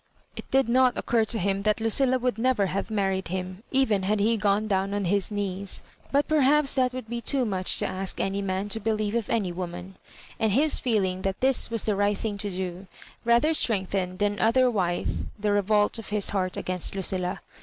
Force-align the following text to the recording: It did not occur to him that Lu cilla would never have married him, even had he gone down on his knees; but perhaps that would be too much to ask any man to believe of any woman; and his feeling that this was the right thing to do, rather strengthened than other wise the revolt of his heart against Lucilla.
It 0.35 0.49
did 0.49 0.67
not 0.67 0.97
occur 0.97 1.25
to 1.25 1.37
him 1.37 1.61
that 1.61 1.79
Lu 1.79 1.85
cilla 1.91 2.19
would 2.19 2.39
never 2.39 2.65
have 2.65 2.89
married 2.89 3.27
him, 3.27 3.61
even 3.69 4.01
had 4.01 4.19
he 4.19 4.35
gone 4.35 4.67
down 4.67 4.95
on 4.95 5.05
his 5.05 5.29
knees; 5.29 5.83
but 6.11 6.27
perhaps 6.27 6.73
that 6.73 6.91
would 6.91 7.07
be 7.07 7.21
too 7.21 7.45
much 7.45 7.77
to 7.77 7.85
ask 7.85 8.19
any 8.19 8.41
man 8.41 8.67
to 8.69 8.79
believe 8.79 9.13
of 9.13 9.29
any 9.29 9.51
woman; 9.51 9.97
and 10.39 10.53
his 10.53 10.79
feeling 10.79 11.21
that 11.21 11.39
this 11.39 11.69
was 11.69 11.83
the 11.83 11.95
right 11.95 12.17
thing 12.17 12.39
to 12.39 12.49
do, 12.49 12.87
rather 13.23 13.53
strengthened 13.53 14.17
than 14.17 14.39
other 14.39 14.71
wise 14.71 15.25
the 15.37 15.51
revolt 15.51 15.99
of 15.99 16.09
his 16.09 16.29
heart 16.29 16.57
against 16.57 16.95
Lucilla. 16.95 17.39